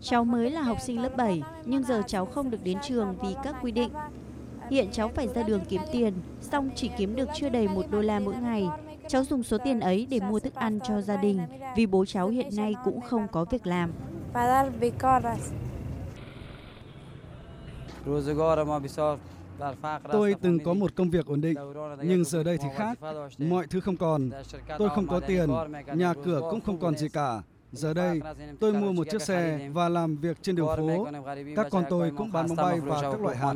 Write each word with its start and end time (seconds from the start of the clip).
Cháu 0.00 0.24
mới 0.24 0.50
là 0.50 0.62
học 0.62 0.76
sinh 0.80 1.02
lớp 1.02 1.16
7, 1.16 1.42
nhưng 1.64 1.82
giờ 1.82 2.02
cháu 2.06 2.26
không 2.26 2.50
được 2.50 2.64
đến 2.64 2.78
trường 2.82 3.16
vì 3.22 3.34
các 3.44 3.54
quy 3.62 3.72
định. 3.72 3.90
Hiện 4.70 4.88
cháu 4.92 5.08
phải 5.08 5.28
ra 5.28 5.42
đường 5.42 5.64
kiếm 5.68 5.80
tiền, 5.92 6.14
xong 6.40 6.70
chỉ 6.74 6.90
kiếm 6.98 7.16
được 7.16 7.28
chưa 7.34 7.48
đầy 7.48 7.68
một 7.68 7.84
đô 7.90 8.00
la 8.00 8.20
mỗi 8.20 8.34
ngày. 8.36 8.68
Cháu 9.08 9.24
dùng 9.24 9.42
số 9.42 9.58
tiền 9.58 9.80
ấy 9.80 10.06
để 10.10 10.20
mua 10.20 10.40
thức 10.40 10.54
ăn 10.54 10.78
cho 10.88 11.00
gia 11.00 11.16
đình, 11.16 11.40
vì 11.76 11.86
bố 11.86 12.04
cháu 12.04 12.28
hiện 12.28 12.56
nay 12.56 12.74
cũng 12.84 13.00
không 13.00 13.28
có 13.28 13.44
việc 13.44 13.66
làm. 13.66 13.92
Tôi 20.12 20.34
từng 20.40 20.58
có 20.64 20.74
một 20.74 20.96
công 20.96 21.10
việc 21.10 21.26
ổn 21.26 21.40
định, 21.40 21.54
nhưng 22.02 22.24
giờ 22.24 22.42
đây 22.42 22.58
thì 22.58 22.68
khác. 22.76 22.98
Mọi 23.38 23.66
thứ 23.66 23.80
không 23.80 23.96
còn. 23.96 24.30
Tôi 24.78 24.88
không 24.88 25.06
có 25.06 25.20
tiền, 25.20 25.50
nhà 25.94 26.14
cửa 26.24 26.40
cũng 26.50 26.60
không 26.60 26.78
còn 26.78 26.96
gì 26.96 27.08
cả. 27.08 27.42
Giờ 27.72 27.94
đây, 27.94 28.20
tôi 28.60 28.72
mua 28.72 28.92
một 28.92 29.06
chiếc 29.10 29.22
xe 29.22 29.68
và 29.72 29.88
làm 29.88 30.16
việc 30.16 30.42
trên 30.42 30.56
đường 30.56 30.66
phố. 30.76 31.08
Các 31.56 31.66
con 31.70 31.84
tôi 31.90 32.12
cũng 32.16 32.32
bán 32.32 32.48
bóng 32.48 32.56
bay 32.56 32.80
và 32.80 33.02
các 33.02 33.20
loại 33.20 33.36
hạt. 33.36 33.54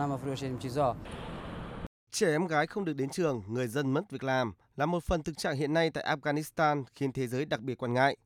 Trẻ 2.11 2.31
em 2.31 2.47
gái 2.47 2.67
không 2.67 2.85
được 2.85 2.93
đến 2.93 3.09
trường, 3.09 3.43
người 3.49 3.69
dân 3.69 3.93
mất 3.93 4.11
việc 4.11 4.25
làm 4.25 4.53
là 4.77 4.87
một 4.87 5.05
phần 5.05 5.23
thực 5.23 5.39
trạng 5.39 5.57
hiện 5.57 5.73
nay 5.73 5.91
tại 5.91 6.17
Afghanistan 6.17 6.85
khiến 6.95 7.13
thế 7.13 7.27
giới 7.27 7.45
đặc 7.45 7.61
biệt 7.61 7.75
quan 7.75 7.93
ngại. 7.93 8.17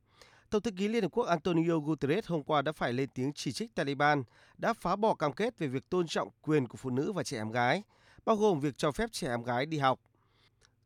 Tổng 0.49 0.61
thư 0.61 0.71
ký 0.71 0.87
Liên 0.87 1.03
Hợp 1.03 1.11
Quốc 1.11 1.27
Antonio 1.27 1.77
Guterres 1.77 2.27
hôm 2.27 2.43
qua 2.43 2.61
đã 2.61 2.71
phải 2.71 2.93
lên 2.93 3.09
tiếng 3.13 3.33
chỉ 3.33 3.51
trích 3.51 3.75
Taliban 3.75 4.23
đã 4.57 4.73
phá 4.73 4.95
bỏ 4.95 5.13
cam 5.13 5.33
kết 5.33 5.59
về 5.59 5.67
việc 5.67 5.89
tôn 5.89 6.07
trọng 6.07 6.29
quyền 6.41 6.67
của 6.67 6.77
phụ 6.77 6.89
nữ 6.89 7.11
và 7.11 7.23
trẻ 7.23 7.37
em 7.37 7.51
gái, 7.51 7.83
bao 8.25 8.35
gồm 8.35 8.59
việc 8.59 8.77
cho 8.77 8.91
phép 8.91 9.09
trẻ 9.11 9.27
em 9.27 9.43
gái 9.43 9.65
đi 9.65 9.77
học. 9.77 9.99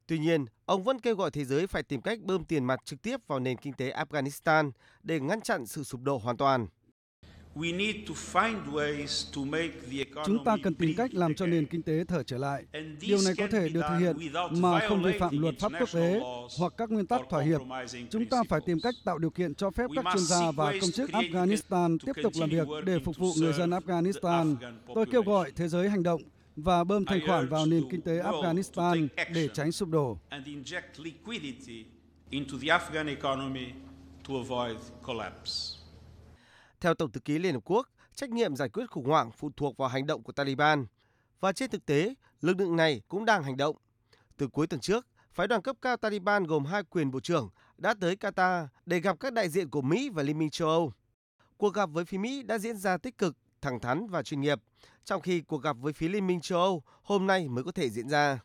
Tuy 0.07 0.19
nhiên, 0.19 0.45
ông 0.65 0.83
vẫn 0.83 0.99
kêu 0.99 1.15
gọi 1.15 1.31
thế 1.31 1.45
giới 1.45 1.67
phải 1.67 1.83
tìm 1.83 2.01
cách 2.01 2.19
bơm 2.21 2.45
tiền 2.45 2.65
mặt 2.65 2.79
trực 2.85 3.01
tiếp 3.01 3.17
vào 3.27 3.39
nền 3.39 3.57
kinh 3.57 3.73
tế 3.73 3.91
Afghanistan 3.91 4.71
để 5.03 5.19
ngăn 5.19 5.41
chặn 5.41 5.65
sự 5.65 5.83
sụp 5.83 6.01
đổ 6.01 6.17
hoàn 6.17 6.37
toàn. 6.37 6.67
Chúng 10.25 10.43
ta 10.45 10.57
cần 10.63 10.75
tìm 10.75 10.93
cách 10.97 11.13
làm 11.13 11.35
cho 11.35 11.45
nền 11.45 11.65
kinh 11.65 11.81
tế 11.81 12.03
thở 12.07 12.23
trở 12.23 12.37
lại. 12.37 12.63
Điều 13.01 13.17
này 13.25 13.33
có 13.37 13.47
thể 13.51 13.69
được 13.69 13.81
thực 13.89 13.97
hiện 13.97 14.17
mà 14.51 14.79
không 14.89 15.03
vi 15.03 15.11
phạm 15.19 15.41
luật 15.41 15.55
pháp 15.59 15.71
quốc 15.79 15.89
tế 15.93 16.19
hoặc 16.59 16.73
các 16.77 16.91
nguyên 16.91 17.07
tắc 17.07 17.21
thỏa 17.29 17.43
hiệp. 17.43 17.61
Chúng 18.09 18.25
ta 18.25 18.43
phải 18.49 18.61
tìm 18.65 18.77
cách 18.83 18.93
tạo 19.05 19.17
điều 19.17 19.29
kiện 19.29 19.55
cho 19.55 19.71
phép 19.71 19.89
các 19.95 20.05
chuyên 20.13 20.23
gia 20.23 20.51
và 20.51 20.73
công 20.81 20.91
chức 20.91 21.09
Afghanistan 21.09 21.97
tiếp 22.05 22.13
tục 22.23 22.33
làm 22.35 22.49
việc 22.49 22.67
để 22.85 22.99
phục 23.05 23.17
vụ 23.17 23.33
người 23.39 23.53
dân 23.53 23.69
Afghanistan. 23.69 24.55
Tôi 24.95 25.05
kêu 25.11 25.23
gọi 25.23 25.51
thế 25.55 25.67
giới 25.67 25.89
hành 25.89 26.03
động 26.03 26.21
và 26.55 26.83
bơm 26.83 27.05
thanh 27.05 27.19
khoản 27.27 27.49
vào 27.49 27.65
nền 27.65 27.83
kinh 27.91 28.01
tế 28.01 28.21
Afghanistan 28.21 29.07
để 29.33 29.49
tránh 29.53 29.71
sụp 29.71 29.89
đổ. 29.89 30.17
Theo 36.79 36.93
Tổng 36.93 37.11
thư 37.11 37.19
ký 37.19 37.39
Liên 37.39 37.53
Hợp 37.53 37.61
Quốc, 37.65 37.89
trách 38.15 38.29
nhiệm 38.29 38.55
giải 38.55 38.69
quyết 38.69 38.85
khủng 38.89 39.05
hoảng 39.05 39.31
phụ 39.31 39.51
thuộc 39.57 39.77
vào 39.77 39.89
hành 39.89 40.07
động 40.07 40.23
của 40.23 40.31
Taliban. 40.31 40.85
Và 41.39 41.51
trên 41.51 41.69
thực 41.69 41.85
tế, 41.85 42.13
lực 42.41 42.57
lượng 42.57 42.75
này 42.75 43.01
cũng 43.07 43.25
đang 43.25 43.43
hành 43.43 43.57
động. 43.57 43.75
Từ 44.37 44.47
cuối 44.47 44.67
tuần 44.67 44.79
trước, 44.79 45.07
phái 45.33 45.47
đoàn 45.47 45.61
cấp 45.61 45.75
cao 45.81 45.97
Taliban 45.97 46.43
gồm 46.43 46.65
hai 46.65 46.83
quyền 46.83 47.11
bộ 47.11 47.19
trưởng 47.19 47.49
đã 47.77 47.93
tới 47.99 48.15
Qatar 48.15 48.67
để 48.85 48.99
gặp 48.99 49.19
các 49.19 49.33
đại 49.33 49.49
diện 49.49 49.69
của 49.69 49.81
Mỹ 49.81 50.09
và 50.09 50.23
Liên 50.23 50.39
minh 50.39 50.49
châu 50.49 50.67
Âu. 50.67 50.93
Cuộc 51.57 51.73
gặp 51.73 51.89
với 51.93 52.05
phía 52.05 52.17
Mỹ 52.17 52.43
đã 52.43 52.57
diễn 52.57 52.77
ra 52.77 52.97
tích 52.97 53.17
cực, 53.17 53.37
thẳng 53.63 53.79
thắn 53.79 54.07
và 54.07 54.23
chuyên 54.23 54.41
nghiệp, 54.41 54.59
trong 55.03 55.21
khi 55.21 55.41
cuộc 55.41 55.57
gặp 55.57 55.77
với 55.79 55.93
phía 55.93 56.07
Liên 56.07 56.27
minh 56.27 56.41
châu 56.41 56.59
Âu 56.59 56.83
hôm 57.03 57.27
nay 57.27 57.49
mới 57.49 57.63
có 57.63 57.71
thể 57.71 57.89
diễn 57.89 58.09
ra. 58.09 58.39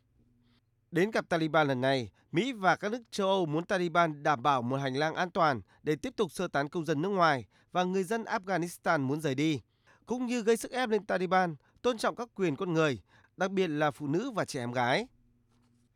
Đến 0.91 1.10
gặp 1.10 1.28
Taliban 1.28 1.69
lần 1.69 1.80
này, 1.80 2.10
Mỹ 2.33 2.52
và 2.52 2.77
các 2.77 2.92
nước 2.92 3.02
châu 3.10 3.28
Âu 3.28 3.47
muốn 3.47 3.64
Taliban 3.64 4.22
đảm 4.22 4.42
bảo 4.42 4.62
một 4.62 4.77
hành 4.77 4.97
lang 4.97 5.14
an 5.14 5.30
toàn 5.30 5.60
để 5.83 5.97
tiếp 5.97 6.16
tục 6.16 6.33
sơ 6.33 6.48
tán 6.48 6.69
công 6.69 6.84
dân 6.84 7.02
nước 7.02 7.08
ngoài 7.08 7.47
và 7.72 7.84
người 7.84 8.05
dân 8.05 8.25
Afghanistan 8.25 9.00
muốn 9.00 9.20
rời 9.20 9.34
đi, 9.34 9.60
cũng 10.06 10.27
như 10.27 10.42
gây 10.42 10.56
sức 10.56 10.70
ép 10.70 10.88
lên 10.88 11.06
Taliban 11.06 11.56
tôn 11.82 11.98
trọng 11.98 12.16
các 12.16 12.28
quyền 12.34 12.56
con 12.56 12.72
người, 12.72 13.03
đặc 13.36 13.50
biệt 13.50 13.66
là 13.69 13.91
phụ 13.91 14.06
nữ 14.06 14.30
và 14.30 14.44
trẻ 14.44 14.60
em 14.60 14.72
gái. 14.72 15.06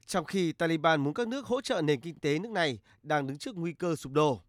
Trong 0.06 0.24
khi 0.24 0.52
Taliban 0.52 1.00
muốn 1.00 1.14
các 1.14 1.28
nước 1.28 1.46
hỗ 1.46 1.60
trợ 1.60 1.82
nền 1.82 2.00
kinh 2.00 2.18
tế 2.18 2.38
nước 2.38 2.50
này 2.50 2.78
đang 3.02 3.26
đứng 3.26 3.38
trước 3.38 3.56
nguy 3.56 3.72
cơ 3.72 3.96
sụp 3.96 4.12
đổ. 4.12 4.42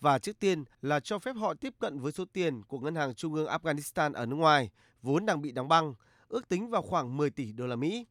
Và 0.00 0.18
trước 0.18 0.38
tiên 0.38 0.64
là 0.82 1.00
cho 1.00 1.18
phép 1.18 1.36
họ 1.36 1.54
tiếp 1.54 1.74
cận 1.78 2.00
với 2.00 2.12
số 2.12 2.24
tiền 2.32 2.62
của 2.62 2.78
Ngân 2.78 2.94
hàng 2.94 3.14
Trung 3.14 3.34
ương 3.34 3.46
Afghanistan 3.46 4.12
ở 4.12 4.26
nước 4.26 4.36
ngoài, 4.36 4.70
vốn 5.02 5.26
đang 5.26 5.42
bị 5.42 5.52
đóng 5.52 5.68
băng, 5.68 5.94
ước 6.28 6.48
tính 6.48 6.70
vào 6.70 6.82
khoảng 6.82 7.16
10 7.16 7.30
tỷ 7.30 7.52
đô 7.52 7.66
la 7.66 7.76
Mỹ. 7.76 8.06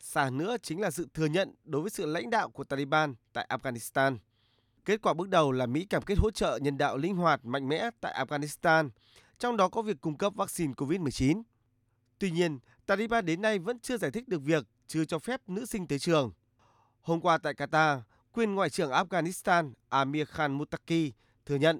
Xa 0.00 0.30
nữa 0.30 0.56
chính 0.62 0.80
là 0.80 0.90
sự 0.90 1.08
thừa 1.14 1.26
nhận 1.26 1.54
đối 1.64 1.82
với 1.82 1.90
sự 1.90 2.06
lãnh 2.06 2.30
đạo 2.30 2.50
của 2.50 2.64
Taliban 2.64 3.14
tại 3.32 3.46
Afghanistan. 3.50 4.18
Kết 4.84 5.02
quả 5.02 5.14
bước 5.14 5.28
đầu 5.28 5.52
là 5.52 5.66
Mỹ 5.66 5.84
cam 5.84 6.02
kết 6.02 6.18
hỗ 6.18 6.30
trợ 6.30 6.58
nhân 6.62 6.78
đạo 6.78 6.96
linh 6.96 7.16
hoạt 7.16 7.44
mạnh 7.44 7.68
mẽ 7.68 7.90
tại 8.00 8.24
Afghanistan, 8.26 8.90
trong 9.38 9.56
đó 9.56 9.68
có 9.68 9.82
việc 9.82 10.00
cung 10.00 10.18
cấp 10.18 10.32
vaccine 10.36 10.72
COVID-19. 10.72 11.42
Tuy 12.18 12.30
nhiên, 12.30 12.58
Taliban 12.86 13.26
đến 13.26 13.42
nay 13.42 13.58
vẫn 13.58 13.78
chưa 13.78 13.96
giải 13.96 14.10
thích 14.10 14.28
được 14.28 14.42
việc 14.42 14.66
chưa 14.86 15.04
cho 15.04 15.18
phép 15.18 15.48
nữ 15.48 15.66
sinh 15.66 15.86
tới 15.86 15.98
trường. 15.98 16.32
Hôm 17.00 17.20
qua 17.20 17.38
tại 17.38 17.54
Qatar, 17.54 18.00
quyền 18.36 18.54
Ngoại 18.54 18.70
trưởng 18.70 18.90
Afghanistan 18.90 19.72
Amir 19.88 20.28
Khan 20.28 20.52
Mutaki 20.52 21.12
thừa 21.46 21.54
nhận 21.54 21.78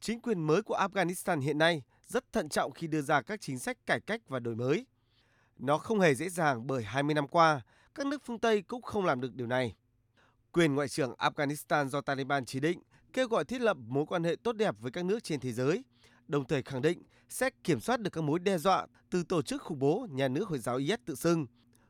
chính 0.00 0.20
quyền 0.20 0.46
mới 0.46 0.62
của 0.62 0.76
Afghanistan 0.76 1.40
hiện 1.40 1.58
nay 1.58 1.82
rất 2.06 2.32
thận 2.32 2.48
trọng 2.48 2.72
khi 2.72 2.86
đưa 2.86 3.00
ra 3.00 3.22
các 3.22 3.40
chính 3.40 3.58
sách 3.58 3.76
cải 3.86 4.00
cách 4.00 4.20
và 4.28 4.38
đổi 4.38 4.56
mới. 4.56 4.86
Nó 5.58 5.78
không 5.78 6.00
hề 6.00 6.14
dễ 6.14 6.28
dàng 6.28 6.66
bởi 6.66 6.84
20 6.84 7.14
năm 7.14 7.28
qua, 7.28 7.60
các 7.94 8.06
nước 8.06 8.22
phương 8.24 8.38
Tây 8.38 8.62
cũng 8.62 8.82
không 8.82 9.04
làm 9.04 9.20
được 9.20 9.34
điều 9.34 9.46
này. 9.46 9.74
Quyền 10.52 10.74
Ngoại 10.74 10.88
trưởng 10.88 11.14
Afghanistan 11.18 11.88
do 11.88 12.00
Taliban 12.00 12.44
chỉ 12.44 12.60
định 12.60 12.82
kêu 13.12 13.28
gọi 13.28 13.44
thiết 13.44 13.60
lập 13.60 13.76
mối 13.86 14.06
quan 14.06 14.24
hệ 14.24 14.36
tốt 14.42 14.52
đẹp 14.52 14.74
với 14.80 14.90
các 14.90 15.04
nước 15.04 15.24
trên 15.24 15.40
thế 15.40 15.52
giới, 15.52 15.84
đồng 16.28 16.44
thời 16.44 16.62
khẳng 16.62 16.82
định 16.82 17.02
sẽ 17.28 17.50
kiểm 17.64 17.80
soát 17.80 18.00
được 18.00 18.10
các 18.10 18.24
mối 18.24 18.38
đe 18.38 18.58
dọa 18.58 18.86
từ 19.10 19.24
tổ 19.24 19.42
chức 19.42 19.62
khủng 19.62 19.78
bố 19.78 20.06
nhà 20.10 20.28
nước 20.28 20.48
Hồi 20.48 20.58
giáo 20.58 20.76
IS 20.76 20.98
tự 21.04 21.14
xưng, 21.14 21.46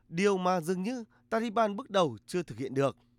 điều 0.09 0.37
mà 0.37 0.61
dường 0.61 0.83
như 0.83 1.03
Taliban 1.29 1.75
bước 1.75 1.89
đầu 1.89 2.17
chưa 2.25 2.43
thực 2.43 2.57
hiện 2.57 2.73
được. 2.73 2.97